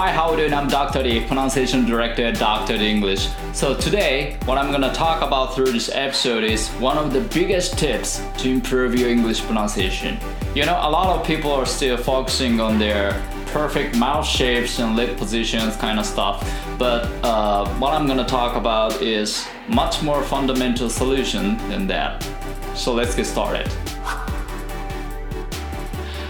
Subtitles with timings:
[0.00, 0.54] Hi, how are you doing?
[0.54, 1.02] I'm Dr.
[1.02, 2.78] D, pronunciation director at Dr.
[2.78, 3.30] D English.
[3.52, 7.76] So today, what I'm gonna talk about through this episode is one of the biggest
[7.76, 10.16] tips to improve your English pronunciation.
[10.54, 14.94] You know, a lot of people are still focusing on their perfect mouth shapes and
[14.94, 20.22] lip positions kind of stuff, but uh, what I'm gonna talk about is much more
[20.22, 22.24] fundamental solution than that.
[22.76, 23.68] So let's get started.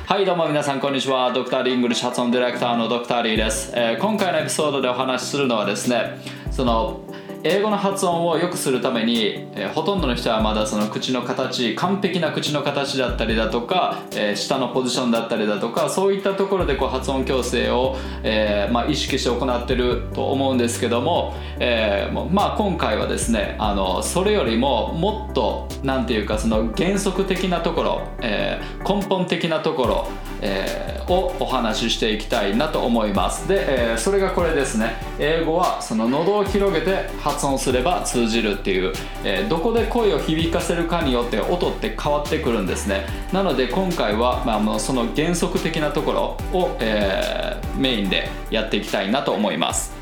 [0.09, 1.31] はいどうも皆さんこんにちは。
[1.35, 6.17] ドクターリングルシ発音ディレクターのドクターリーです、えー今回のエピソードでお話しするのはですね
[6.51, 7.03] その
[7.45, 30.09] 英語の発音を良くするために、えーほとんどの人はまだその口の形完璧な口の形だったりだとか、えー下のポジションだったりだとかそういったところでこう発音矯正を、えーまあ、意識して行ってると思うんですけども、えまあ、今回はですねあのそれよりももっとなんていうかその原則的なところ、え根本的なところ、
[30.41, 33.49] えーをお話ししていきたいなと思います。
[33.49, 34.97] で、えーそれがこれですね。
[35.19, 38.93] 英語はその喉を広げて発音すれば通じるっていう、
[39.25, 43.07] えーどこで声を響かせるかによって音って変わってくるんですね。
[43.33, 46.13] なので今回は、まあ、もうその原則的なとこ
[46.53, 49.97] ろを、えーメインでやっていきたいなと思います。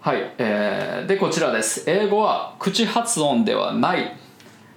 [0.00, 1.84] はい、えーでこちらです。
[1.86, 4.16] 英語は口発音ではない、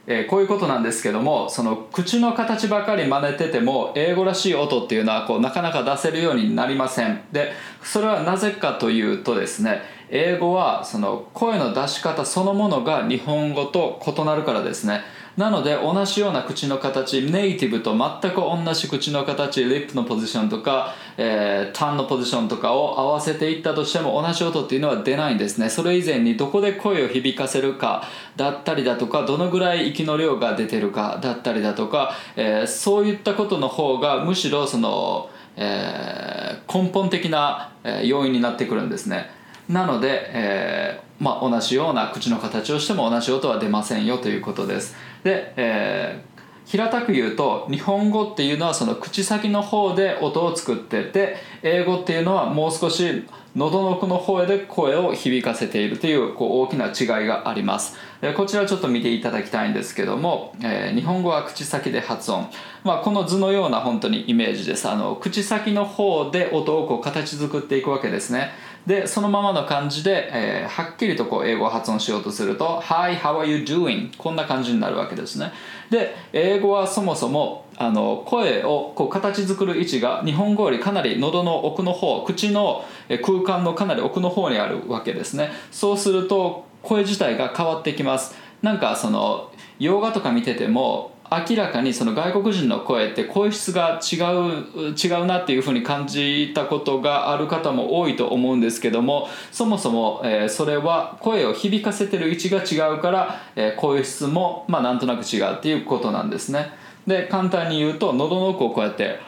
[0.09, 7.21] えーこういうことなんですけどもその口の形ばかり真似てても英語らしい音っていうのはこうなかなか出せるようになりません。
[7.31, 7.51] で
[7.83, 15.01] それはなぜかというとですね英語はその声の出し方そのものが日本語と異なるからですね。
[15.37, 25.69] なので同じような口の形ネイティブと全く同じ口の形リップのポジションとか、えータンのポジションとかを合わせていったとしても同じ音っていうのは出ないんですね。
[25.69, 28.03] それ以前にどこで声を響かせるか
[28.35, 37.69] だったりだとかどのぐらい息の量が出てるかだったりだとか、えーそういったことの方がむしろその、えー根本的な
[38.03, 39.29] 要因になってくるんですね。
[39.69, 44.95] なので、えーまあ、同じような口の形をしても同じ音は出ませんよということです。
[45.23, 57.95] で、えー平たく言うと日本語っていうのはその口先の方で音を作ってて英語っていうのはもう少し喉の奥の方で声を響かせているというこう大きな違いがあります。
[58.35, 62.49] こちらちょっと見ていただきたいんですけども、えー日本語は口先で発音、
[62.83, 64.89] まあ、この図のような本当にイメージです。
[64.89, 68.51] あの口先の方で音をこう形作っていくわけですね。
[68.87, 75.51] でそのままの感じで、えーはっきりとこう英語を発音しようとすると「Hi, how are you doing?」こんな感じになるわけですね。
[75.89, 85.51] で英語はそもそもあの声をこう形作る位置が日本語よりかなり喉の奥の方口の空間のかなり奥の方にあるわけですね。
[85.69, 88.35] そうすると声自体が変わってきます。
[88.61, 106.71] なんかその洋画とか見てても明らかにその外国人の声って声質が違う違うなっていうふうに感じたことがある方も多いと思うんですけどもそもそも、えーそれは声を響かせてる位置が違うから、えー声質もまあなんとなく違うっていうことなんですね。
[107.05, 109.19] で簡単に言うと喉の奥をこうやって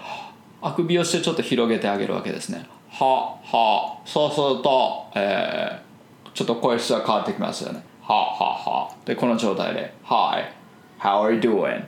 [0.61, 2.65] あくびをしてちょっと広げてあげるわけですね。
[2.91, 5.89] ははそうすると、えー
[6.33, 7.83] ちょっと声質が変わってきますよね。
[8.01, 8.95] ははは。
[9.03, 10.58] でこの状態で「Hi
[10.99, 11.83] how are you doing?」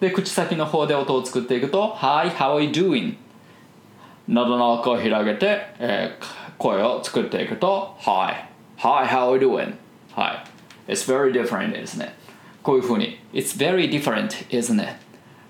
[0.00, 3.14] で口先の方で音を作っていくと「Hi how are you doing?」
[4.28, 8.48] 喉の奥を広げて、えー声を作っていくと「Hi
[8.78, 9.74] hi how are you doing?」
[10.14, 10.44] はい
[10.92, 12.14] 「It's very different」ですね
[12.62, 14.94] こういうふうに「It's very different isn't it?」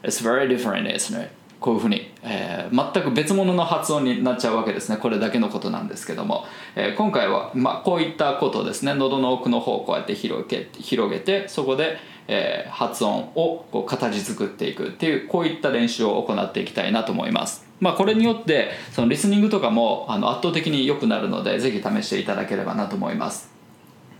[0.03, 1.31] It's very different isn't it?
[1.61, 6.45] こういうふうに、えー全く別物の発音になっちゃうわけですねこれだけのことなんですけども、
[6.75, 11.99] えー今回は、まあ、こういったことですね喉の奥の方をこうやって広げ広げてそこで、
[12.29, 17.65] えー発音をこう形作っていくっていうこういった練習を行っていきたいなと思います。
[17.81, 23.51] まあこれによってそのリスニングとかもあの圧倒的に良くなるのでぜひ試していただければなと思います。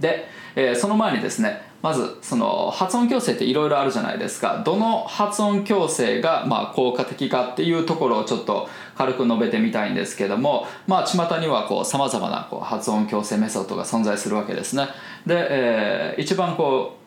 [0.01, 4.63] で、えーその前にですねまずその発音矯正っていろいろあるじゃないですか。
[4.65, 14.89] どの発音矯正がまあ効果的かっていうところをちょっと軽く述べてみたいんですけどもまあ巷にはこう様々なこう発音矯正メソッドが存在するわけですね。
[15.27, 17.06] で、えー一番こう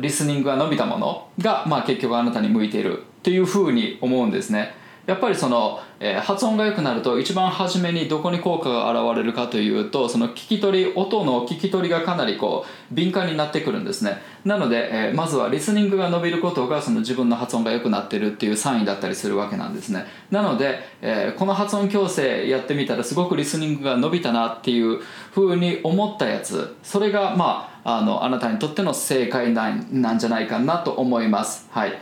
[0.00, 4.74] リスニングが伸びたものが、まあ、結局あなたに向いているっていうふうに思うんですね。
[5.06, 14.18] やっぱりその、えー発音が良くなると一番初めにどこに効果が現れるかというとその聞き取り音の聞き取りがかなりこう敏感になってくるんですね。
[14.44, 20.04] なので、えーまずはリスニングが伸びることがその自分の発音が良くなってるっていうサインだったりするわけなんですね。
[20.30, 25.00] なので、えーこの発音矯正やってみたらすごくリスニングが伸びたなっていう
[25.32, 26.76] ふうに思ったやつ。
[26.82, 31.68] それがまああのあなたにとっての正解なんなんじゃないかなと思います。
[31.70, 31.92] はい。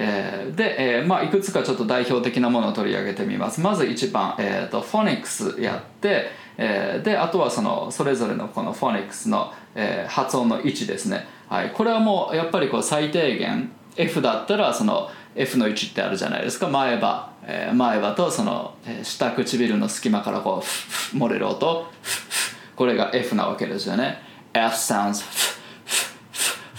[0.00, 3.60] えー、で、えーまあ、いくつかちょっと代表的なものを取り上げてみます。
[3.60, 16.68] まず1番、えーと、フォニックスやって、えー、であとはそのそれぞれのこのフォニックスの、えー、発音の位置ですね、はい、これはもうやっぱりこう最低限 F だったらその F の位置ってあるじゃないですか。
[16.68, 20.62] 前歯、えー、前歯とその、下唇の隙間からこ
[21.14, 21.86] う漏れる音。
[22.74, 24.27] これが F なわけですよね。
[24.52, 25.58] F sounds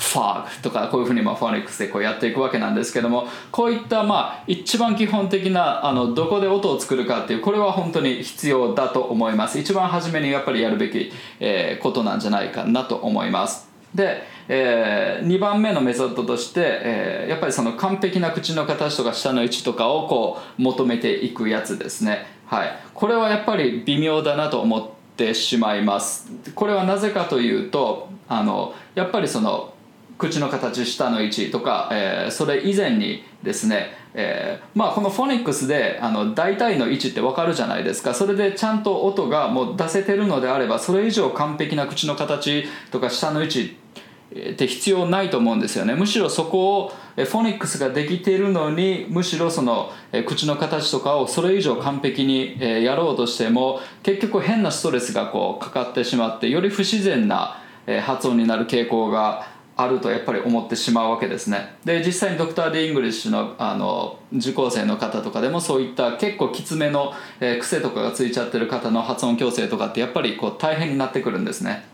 [0.09, 9.59] ファーグとかこういうふうにまあフォニックスでこうやっていくわけなんですけどもこういったまあ一番基本的なあのどこで音を作るかっていうこれは本当に必要だと思います。
[9.59, 13.69] 一番初めにやっぱりやるべき、え、ことなんじゃないかなと思います。
[13.93, 22.25] で、えー、2番目のメソッドとして、えー、やっぱりその完璧な口の形とか下の位置とかをこう求めていくやつですね。
[22.45, 22.79] はい。
[22.95, 26.31] これはやっぱり微妙だなと思っててしまいます。
[26.55, 29.73] これはなぜかというとあのやっぱりその
[30.17, 38.13] 口の形下の位置とか、えー、それ以前にですね、えー、まあこのフォニックスであの大体の位置って分かるじゃないですか。
[38.13, 43.88] それでちゃんと音がもう出せてるのであればそれ以上完璧な口の形とか下の位置って
[44.31, 45.95] 必要ないと思うんですよね。
[45.95, 49.91] むしろそこをフォニックスができているのにむしろその
[50.27, 57.61] 口の形とかをそれ以上完璧にやろうとしても結局変なストレスがこうかかってしまってより不自然な
[58.03, 61.77] 発音になる傾向があるとやっぱり思ってしまうわけですね。
[61.85, 67.13] で実際にドクター D イングリッシュのあの受講生の方とかでもそういった結構きつめの、
[67.61, 71.85] 癖とかがついちゃってる方の発音矯正とかってやっぱりこう大変になってくるんですね。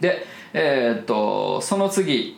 [0.00, 2.36] で、えー、っとその次、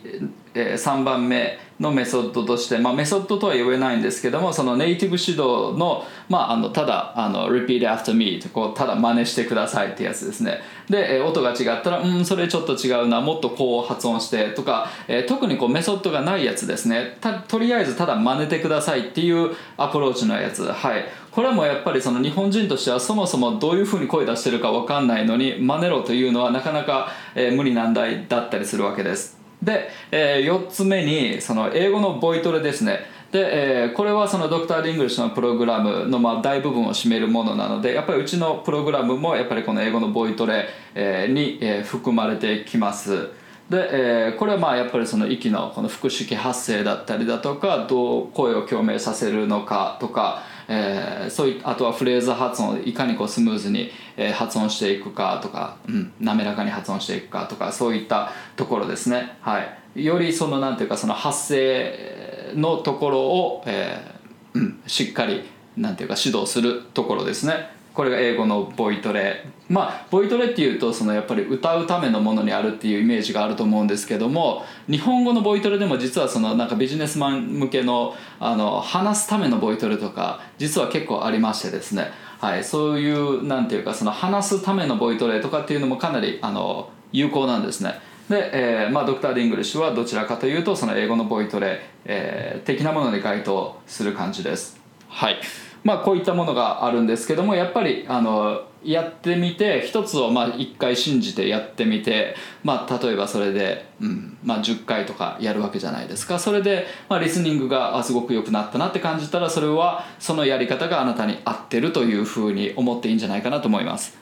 [0.53, 10.59] えー、3番目のメソッドとして、まあ、メソッドとは言えないんですけどもそのネイティブ指導の,、まあ、あのただあの repeat after me とこうただ真似してくださいってやつですね。
[10.89, 17.17] で、え音が違ったらうんそれちょっと違うなもっとこう発音してとか、えー、特にこうメソッドがないやつですね。
[17.47, 20.65] とりあえずただ真似てくださいっていうアプローチのやつ。
[20.71, 21.05] はい。
[21.33, 29.35] これもやっぱりその日本人としてはそもそもどういうふうに声出してるか分かんないのに真似ろというのはなかなか、えー、無理難題だったりするわけです。
[29.63, 32.99] で、えー、4つ目にその英語のボイトレですね。
[33.31, 43.29] で、えー、これはそのドクター・リングリッシュのプログラムのまあ大部分を占めるものなのでやっぱりうちのプログラムもやっぱりこの英語のボイトレ、えー、に、えー、含まれてきます。
[43.71, 59.59] で、えー、これはまあやっぱりその息のこの腹式発声だったりだとかどう声を共鳴させるのかとかえー、そういあとはフレーズ発音をいかにこうスムーズに、え、発音していくかとか、うん、滑らかに発音していくかとかそういったところですね、は
[59.95, 65.43] い、よりそのなんていうかその発声のところを、えーうん、しっかり
[65.77, 67.71] なんていうか指導するところですね。
[67.93, 87.99] これが英語のボイトレまあボイトレっていうとそのやっぱり歌うためのものにあるっていうイメージがあると思うんですけども日本語のボイトレでも実はそのなんかビジネスマン向けのあの話すためのボイトレとか実は結構ありましてですね、はい、そういうなんていうかその話すためのボイトレとかっていうのもかなりあの有効なんですね。
[88.29, 94.79] で、えーまあ、ドクター D イングリッシュはどちらかというとその英語のボイトレ、えー、的なものに該当する感じです。
[95.09, 95.39] はい
[95.83, 106.37] まあ、こういったものがあるんですけどもやっぱりあのやってみて一つをまあ一回信じてやってみて、まあ、例えばそれで、うんまあ、10回とかやるわけじゃないですか。
[106.37, 114.17] それで、まあ、リスニングがすごく良くなったなって感じたらそれはそのやり方があなたに合ってるというふうに思っていいんじゃないかなと思います。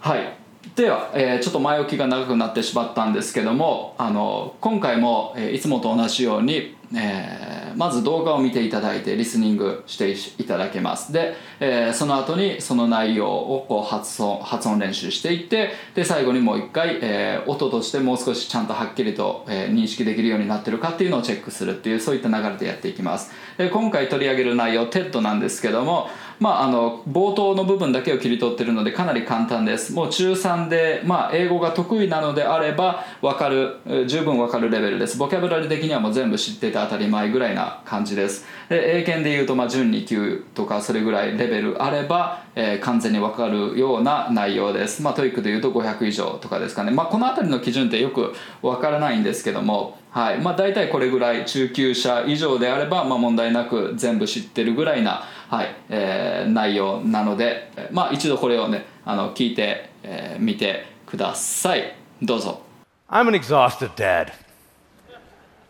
[0.00, 0.38] はい。
[0.76, 11.12] では、えー、ちょっと前置きが長くなってしまったんですけどもあの今回も、えー、いつもと同じようにえー、まず動画を見ていただいてリスニングしていただけます。
[11.12, 23.32] で、えー、その後にその内容をこう発音発音練習していってで最後にもう一回、えー、音としてもう少しちゃんとはっきりと、えー、認識できるようになってるかっていうのをチェックするっていうそういった流れでやっていきます。
[23.58, 26.08] で今回取り上げる内容 TED なんですけども
[26.40, 29.92] まあ、あの冒頭の部分だけを切り取ってるのでかなり簡単です。
[29.92, 35.18] もう中3で、まあ、英語が得意なのであれば分かる十分分かるレベルです。
[35.18, 38.46] ボキャブラリー的にはもう全部知ってて当たり前ぐらいな感じです。
[38.68, 45.02] で英検でいうと、まあ、準2級とかそれぐらいレベルあれば、えー、完全に分かるような内容です。
[45.02, 50.38] まあ TOEIC でいうと500以上とかですかね、まあ、この辺りの基準ってよく分からないんですけどもはい。
[50.38, 62.61] まあ、大体これぐらい中級者以上であれば、まあ、問題なく全部知ってるぐらいな、はいえー、内容なので、まあ、一度これをねあの聞いてみ、えー、てくださいどうぞ
[63.09, 64.33] I'm an exhausted dad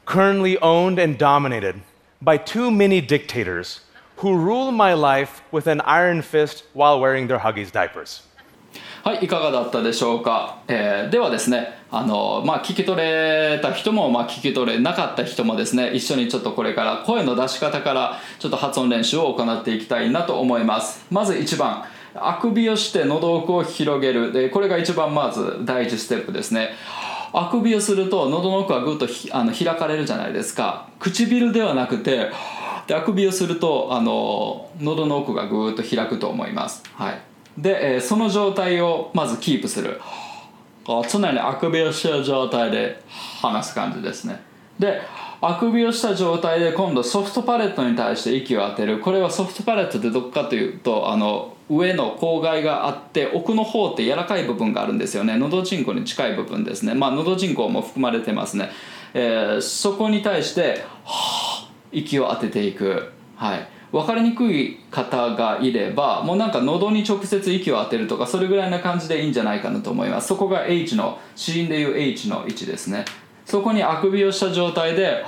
[0.06, 1.82] currently owned and dominated
[2.22, 3.82] by too many dictators
[4.18, 8.24] who rule my life with an iron fist while wearing their Huggies diapers
[9.09, 21.07] はいいかがだったでしょうか、えーではですねあの、まあ、聞き取れた人も、まあ、聞き取れなかった人もですね一緒にちょっとこれから声の出し方からちょっと発音練習を行っていきたいなと思います。
[21.11, 21.85] まず1番
[22.17, 24.31] あくびをして喉奥を広げる。
[24.31, 26.73] でこれが一番まず第一ステップですね。
[27.33, 30.87] あくびをすると喉の奥はぐっとひあの開かれるじゃないですか。
[30.99, 32.31] 唇ではなくて
[32.89, 37.21] であくびをするとあの喉の奥がぐーっと開くと思います、はい、
[37.63, 40.01] で、えーその状態をまずキープする。
[41.11, 43.03] 常にあくびをしてる状態で
[43.43, 44.41] 話す感じですね。
[44.79, 45.03] で
[45.41, 49.01] あくびをした状態で今度ソフトパレットに対して息を当てる。
[49.01, 55.37] これはソフトパレットってどこかというとあの上の口蓋があって奥の方って柔らかい部分があるんですよね。
[55.37, 56.95] 喉人口に近い部分ですね。
[56.95, 58.71] まあ喉人口も含まれてますね、
[59.15, 63.13] えーそこに対してはぁ息を当てていく。
[63.37, 63.69] はい。
[63.91, 70.29] 分かりにくい方がいればもうなんか喉に直接息を当てるとかそれぐらいな感じでいいんじゃないかなと思います。
[70.29, 73.05] そこが H の死因でいう H の位置ですね。
[73.47, 75.25] そこにあくびをした状態で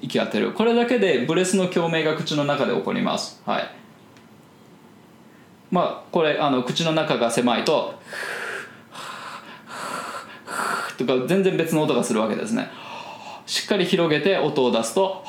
[0.00, 0.52] 息当てる。
[0.52, 3.42] これだけでブレスの共鳴が口の中で起こります。
[3.44, 3.70] はい。
[5.70, 7.94] まあこれあの口の中が狭いと
[10.96, 12.68] とか全然別の音がするわけですね
[13.46, 15.24] しっかり広げて音を出すと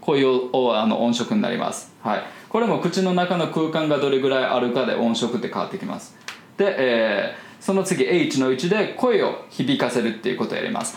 [0.00, 6.16] こういうあの音色になります、はい、これも口の中の空間がどれぐらいあるかで音色って変わってきます。
[6.56, 10.96] で、えーその次 H の位置で声を響かせるっていうことをやります。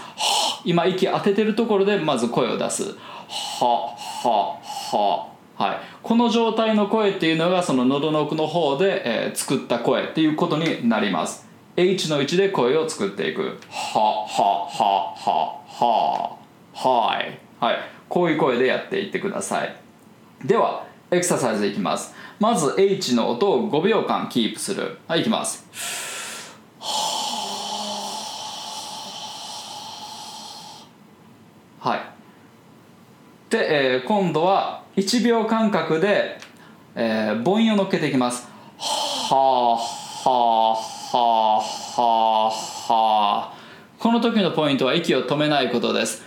[0.64, 2.96] 今息当ててるところでまず声を出す。
[3.60, 4.58] はは
[4.92, 11.45] ははい、この状態の声っていうのがその喉の奥の方で、えー作った声っていうことになります。
[11.78, 13.60] H の位置で声を作っていく。
[13.70, 16.38] ははははは
[16.74, 17.40] はい。
[17.60, 17.78] はい。
[18.08, 19.76] こういう声でやっていってください。
[20.46, 22.14] ではエクササイズいきます。
[22.40, 24.98] まず H の音を5秒間キープする。
[25.08, 25.66] はいいきます。
[31.80, 32.02] はい。
[33.50, 36.38] で、えー今度は1秒間隔で、
[36.96, 38.48] えー母音を乗っけていきます。
[38.78, 39.78] は
[40.26, 41.64] あははあは
[41.98, 43.54] あはあ
[43.98, 46.24] この時のポイントは息を止めないことです。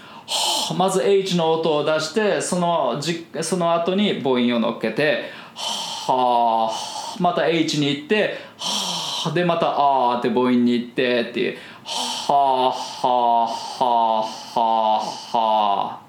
[0.76, 11.58] まず H の音を出してそのじその後に母音を乗っけてはあまた H に行ってはでまたあーって母音に行ってっていう。
[11.84, 15.00] はあはあはあは
[15.34, 16.00] あは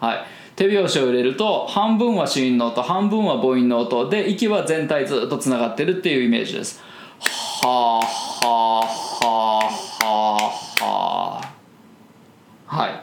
[0.00, 0.18] あはい。
[0.54, 4.08] 手拍子を入れると半分は子音の音半分は母音の音。
[4.08, 6.86] で息は全体ずっとつながってるっていうイメージです。
[7.60, 10.38] はあはあはあは
[10.80, 12.76] あはあ。
[12.76, 13.02] はい。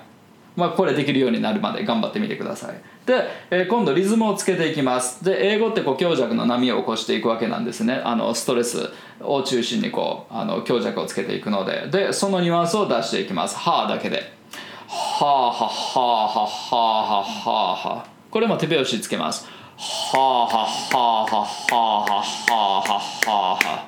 [0.56, 2.82] まあこれできるようになるまで頑張ってみてください。
[3.06, 5.24] で、えー今度リズムをつけていきます。
[5.26, 8.02] で英語ってこう強弱の波を起こしていくわけなんですね。
[8.06, 8.90] あのストレス
[9.22, 11.88] を中心にこうあの強弱をつけていくので。
[11.92, 14.32] でそのニュアンスを出していきます「はあ」だけで
[14.88, 19.48] 「はあはあはあはあはあはあはあ」これも手拍子つけます
[19.78, 23.86] 「はあはあはあはあはあはあはあはあ」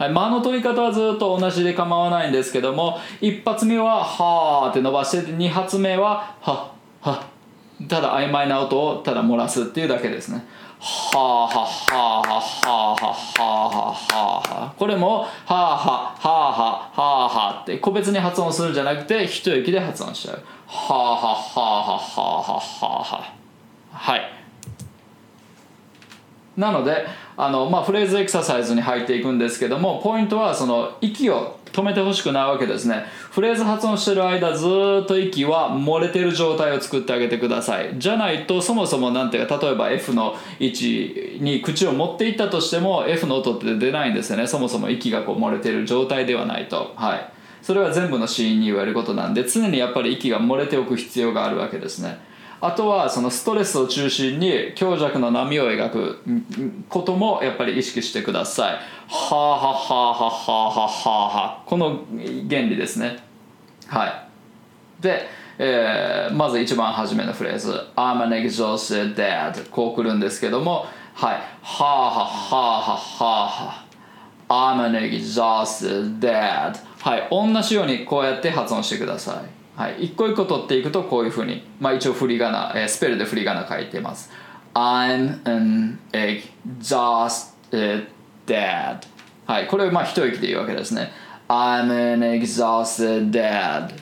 [0.00, 6.70] はい、間の取り方はずっと同じで構わないんですけども一発目は「はあ」って伸ばして二発目は「は
[7.02, 7.22] は」
[7.86, 10.42] ただ曖昧な音をただ漏らすっていうだけですね。
[10.80, 23.34] はあはあはあはあはあはあはあはあこれも「はあはあはあはあはあはあ」って個別に発音するんじゃなくて一息で発音しちゃうはあはあはあはあはあはあは
[23.92, 24.39] あはい
[26.56, 33.04] なのであの、まあ、フレーズエクササイズに入っていくんですけどもポイントはその息を止めてほしくないわけですね。
[33.30, 37.94] フレーズ発音してる間ずっと息は漏れてる状態を作ってあげてください。
[37.98, 44.46] じゃないとそもそもなんていうか例えば F の位置に口を持っていったとしても F の音って出ないんですよね。
[44.46, 46.92] そもそも息がこう漏れてる状態ではないと。
[46.96, 47.32] はい。
[47.62, 52.18] それは全部の死因に言われることなんで常にやっぱり息が漏れておく必要があるわけですね。
[52.62, 56.18] あとはそのストレスを中心に強弱の波を描く
[56.88, 58.74] こともやっぱり意識してください。
[58.74, 62.04] はあはあはあはあはあはあはあこの
[62.48, 63.18] 原理ですね。
[63.86, 65.02] はい。
[65.02, 65.26] で、
[65.58, 73.84] えーまず一番初めのフレーズ「I'm an exhausted dad」こうくるんですけどもはい「はあはあはあはあは
[74.48, 79.59] あ I'm an exhausted dad」はい同じようにこうやって発音してください。
[79.80, 84.30] はい、一個一個取っていくとこういうふうに、まあ、一応振り仮名、えースペルで振り仮名書いてます。
[84.74, 88.08] I'm an exhausted
[88.46, 89.00] dad.
[89.46, 89.66] はい。
[89.68, 91.10] これをまあ一息で言うわけですね。
[91.48, 93.94] I'm an exhausted dad.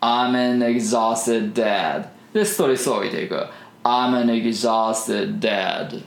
[0.00, 2.06] I'm an exhausted dad.
[2.32, 3.44] でストレスを置いていく。
[3.82, 6.00] I'm an exhausted dad.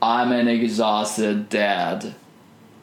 [0.00, 2.10] I'm an exhausted dad.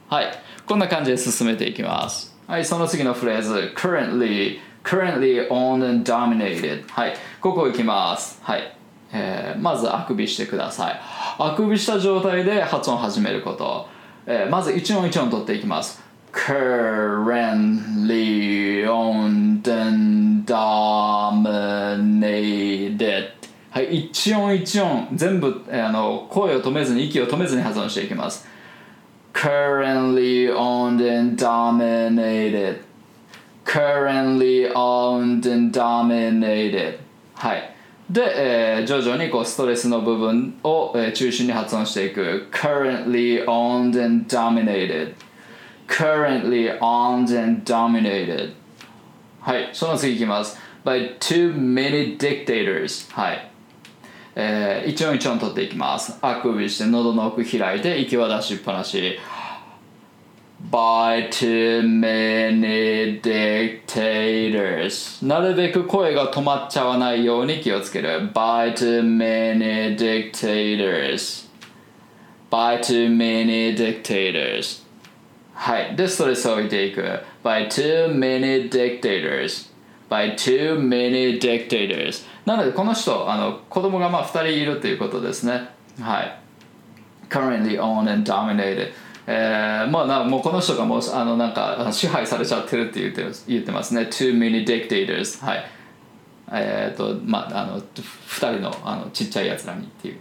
[0.07, 0.31] はい。
[0.67, 2.37] こんな感じで進めていきます。
[2.45, 2.63] はい。
[2.63, 3.73] その次のフレーズ。
[3.75, 6.85] Currently currently owned and dominated.
[6.89, 7.13] はい。
[7.41, 8.39] ここいきます。
[8.43, 8.75] はい。
[9.11, 10.99] えーまずあくびしてください。
[11.37, 13.87] あくびした状態で発音を始めること、
[14.25, 16.01] えーまず一音一音取っていきます。
[16.31, 23.29] currently owned and dominated.
[23.69, 24.07] はい。
[24.07, 25.09] 一音一音。
[25.13, 28.47] 全部、えーあの声を止めずに息を止めずに発音していきます。
[29.33, 32.81] currently owned and dominated.
[33.65, 36.99] Currently owned and dominated
[37.35, 37.69] はい
[38.09, 38.21] で、
[38.77, 45.13] えー徐々にこうストレスの部分を、えー中心に発音していく currently owned and dominated
[45.87, 48.53] currently owned and dominated
[49.41, 53.49] はいその次いきます by too many dictators はい
[54.35, 59.17] えー一音一音取っていきますあくびして喉の奥開いて息は出しっぱなし
[60.73, 71.47] by too many dictators なるべく声が止まっちゃわないように気をつける by too many dictators
[72.49, 74.81] by too many dictators
[75.53, 77.03] はいでストレスを置いていく
[77.43, 79.71] by too many dictators
[80.09, 85.69] by too many dictators なのでこの人あの子供がまあ2人いるということですね
[86.01, 86.39] はい
[87.29, 88.91] currently owned and dominated
[89.25, 94.01] えー、まあなもうこの人がもうあのなんか支配されちゃってるって言って言ってますね。
[94.01, 95.65] Too many dictators はい。
[96.51, 100.19] えっ、とまああの2人のあのちっちゃいやつらにっていう。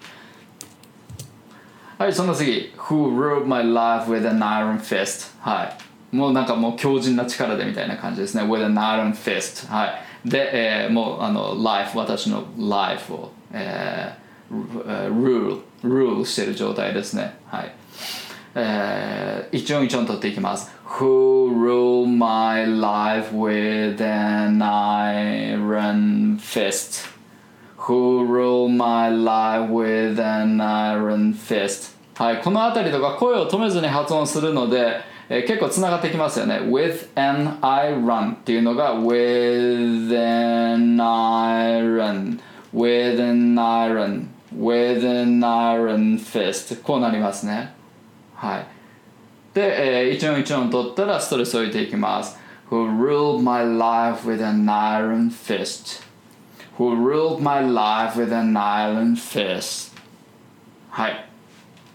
[1.98, 2.72] はいその次。
[2.76, 5.64] Who ruled my life with an iron fist は
[6.12, 6.16] い。
[6.16, 8.44] もうなんかもう強靭な力でみたいな感じですね。
[8.44, 10.28] With an iron fist はい。
[10.28, 17.36] で、えーもうあの life 私の life を、えー、rule rule してる状態ですね。
[17.46, 17.74] はい。
[18.54, 27.08] えー、一音一音取っていきます Who rule my life with an iron fist
[27.78, 40.98] Who rule my life with an iron fist はい、この辺りとか声を止めずに発音するので、えー結構つながってきますよね with an iron っていうのが with an
[40.98, 42.38] iron
[42.74, 47.74] with an iron with an iron fist こうなりますね
[48.42, 48.66] はい
[49.54, 52.36] で、えー一音一音取ったらストレスを置いていきます
[52.70, 56.02] Who ruled my life with an iron fist
[56.76, 59.96] Who ruled my life with an iron fist
[60.90, 61.28] はい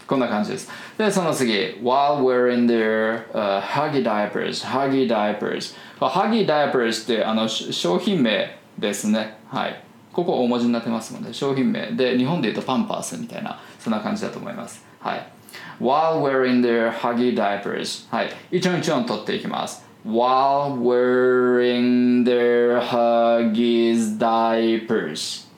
[0.06, 9.84] こんな感じですでその次 While we're in their、uh, huggy diapers huggy diapers huggy diapers ってあの商品名ですねはい
[10.14, 15.37] ここ大文字になってますので商品名で日本で言うとパンパースみたいなそんな感じだと思いますはい
[15.80, 25.48] While wearing their huggy diapers はい一音一音取っていきます While wearing their huggies diapers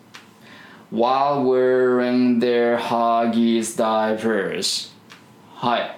[0.92, 4.90] while wearing their huggies diapers
[5.55, 5.96] はい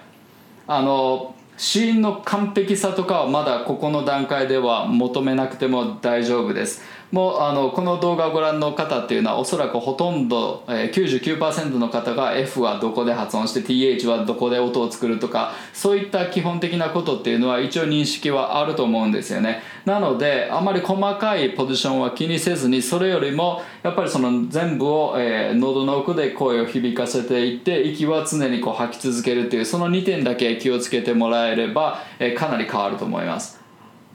[0.67, 6.81] あのシーンの完璧さとかはまだここの段階では求めなくても大丈夫です
[7.13, 19.61] もうあのこの動画をご覧の方っていうのはおそらくほとんど、えー、99%の方が F はどこで発音して TH はどこで音を作るとかそういった基本的なことっていうのは一応認識はあると思うんですよね。
[19.85, 33.61] なのであまり細かいポジションは気にせずにそれよりもやっぱりその全部を、えー喉の奥で声を響かせていって息は常にこう吐き続けるっていうその2点だけ気をつけてもらえれば、えーかなり変わると思います。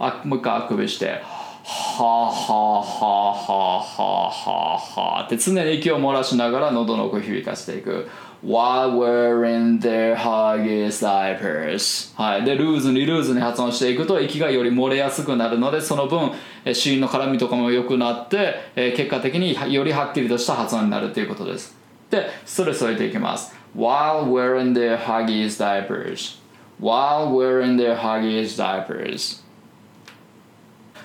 [0.00, 1.38] あもう一回あくびして。
[1.70, 2.96] はあはあは
[3.28, 8.09] あはあはあはあって常に息を漏らしながら喉の奥を響かせていく。
[8.42, 12.44] While we're in their huggies diapers はい。
[12.46, 16.31] でルーズにルーズに発音していくと息がより漏れやすくなるのでその分
[16.64, 18.54] えー子音の絡みとかも良くなって
[18.96, 21.76] 結果的によりはっきりとした発音になるということです。
[22.09, 23.54] でストレスを入れていきます。
[23.76, 26.38] While wearing their huggies diapers
[26.81, 29.46] While wearing their huggies diapers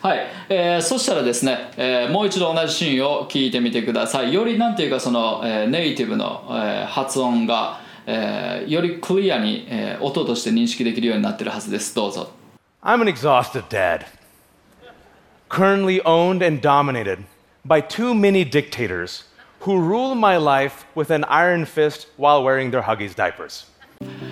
[0.03, 12.31] はい、えーそしたらですね、えーもう一度同じシーンを聞いてみてくださいよりなんていうかその、えーネイティブの、えー発音が、えーよりクリアに、えー音として認識できるようになってるはずですどうぞ
[12.83, 14.05] I'm an exhausted dad,
[15.47, 17.19] currently owned and dominated
[17.63, 19.23] by too many dictators
[19.61, 23.67] who rule my life with an iron fist while wearing their Huggies diapers.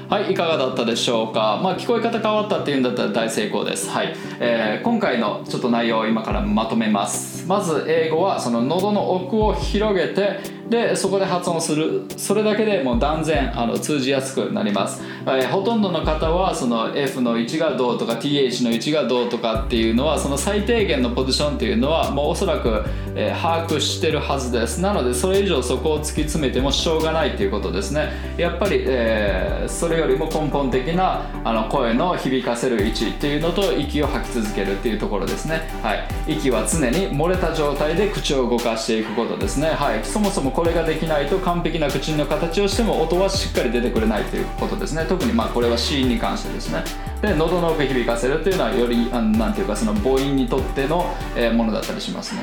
[0.09, 4.13] はいいかがだったでしょうか、まあ、聞こえ方変わったっていうんだったら大成功です、はい。
[4.39, 7.47] えー今回のちょっと内容を今からまとめます。
[7.47, 10.39] まず英語はその喉の奥を広げて
[10.71, 12.05] でそこで発音する。
[12.15, 22.83] それだけでもう断然あの通じやすくなります、えー、ほとんどの方はその F の位置がどうとか TH の位置がどうとかっていうのはその最低限のポジションっていうのはもうおそらく、
[23.15, 24.79] えー、把握してるはずです。
[24.79, 28.11] なのでそれ以上そこを突き詰めてもしょうがないっていうことですね。
[28.37, 35.69] やっぱり、えー、それよりも根本的なあの声の響かせる位置っていうのと息を吐き続けるっていうところですね。
[35.83, 36.07] はい。
[36.27, 39.69] 息は常に漏れた状態で口を動かしていくことですね。
[39.69, 39.99] はい。
[40.03, 45.07] そもそもこれができないと完璧な口の形をしても音はしっかり出てくれないということですね。
[45.09, 46.83] 特にまあこれは子音に関してですね。
[47.19, 51.03] で喉の奥響かせるっていうのはより何ていうかその母音にとっての、
[51.35, 52.41] えものだったりしますね。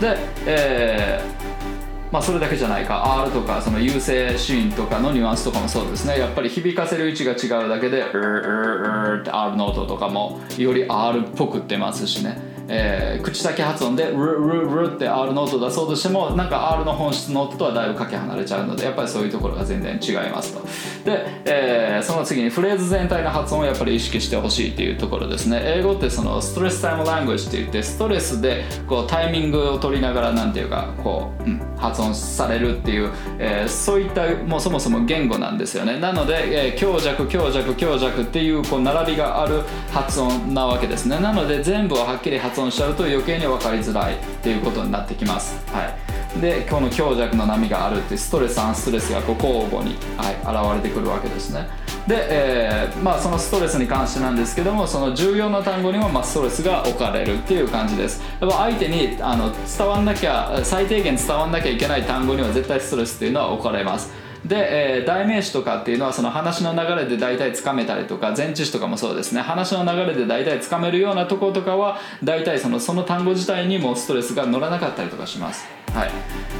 [0.00, 3.22] で、えー、まあ、それだけじゃないか。
[3.22, 6.18] R とかその優勢シーンとかのニュアンスとかもそうですね。
[6.18, 12.49] やっぱり響かせる位置が違うだけで「うーうーうー」って R の音とかもより R っぽくってますしね。
[12.72, 20.60] えー、口先発音で「ルルル」って R の音出そうとしてもなんか R の本質の音とはだいぶかけ離れちゃうのでやっぱりそういうところが全然違いますと。
[21.04, 25.60] で、えー、その次にフレーズ全体の発音をやっぱり意識してほしいっていうところですね。
[25.64, 35.98] 英語ってそのストレスタイムラングジって言ってストレスでこうタイミングを取りながらなんていうかこう、うん、発音されるっていう、えー、そういったもうそもそも言語なんですよね。
[35.98, 41.18] なので、えー、強弱強弱強弱っていうこう並びがある発音なわけですね。
[41.18, 45.56] なので全部をはっきり発音しちゃうと余計に分かりづらいっていうことになってきます。
[45.72, 46.40] はい。
[46.40, 51.68] で今日の強弱の波があるってストレスアンストレスがこう交互に、はい、現れてくるわけですね。
[52.06, 58.22] で、えー、まあ、そのストレスに関してなんですけどもその重要な単語にもまストレスが置かれるっていう感じです。
[58.40, 64.12] やっぱ相手にあの伝わんなきゃ最低限伝わんなきゃいけない単語には絶対ストレスっていうのは置かれます。
[64.44, 69.40] で、えー、代名詞とかっていうのはその話の流れで大体つかめたりとか前置詞とかもそうですね。
[69.40, 75.79] 話の流れで大体つかめるようなとことかは大体そのその単語自体にもストレスが乗らなかったりとかします。
[75.94, 76.10] はい、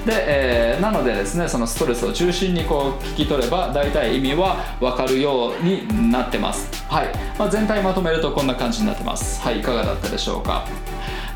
[0.07, 6.71] で、えー、なのでですねそのストレスを中心にこう聞き取れば大体意味は分かるようになってます。
[6.89, 9.41] はい、まあ、全体まとめるとこんな感じになってます。
[9.41, 10.67] はいいかがだったでしょうか。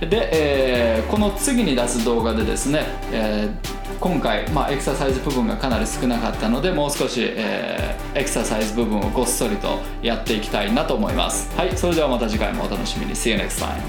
[0.01, 11.55] で、えー、この次に出す動画でですね、えー今回、まあ、エクササイズ部分がかなり少なかったのでもう少し、えー、エクササイズ部分をごっそりとやっていきたいなと思います。
[11.57, 13.15] はいそれではまた次回もお楽しみに。
[13.15, 13.81] See you next time.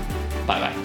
[0.47, 0.84] バイバイ